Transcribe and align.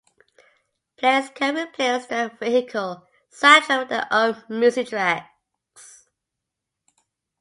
Players 0.97 1.29
can 1.29 1.55
replace 1.57 2.07
the 2.07 2.35
vehicle 2.39 3.05
soundtrack 3.31 3.79
with 3.81 3.89
their 3.89 4.07
own 4.09 4.43
music 4.49 4.87
tracks. 4.87 6.07